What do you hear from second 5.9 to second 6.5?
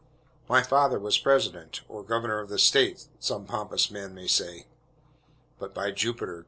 Jupiter!